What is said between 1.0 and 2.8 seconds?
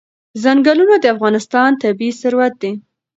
افغانستان طبعي ثروت دی.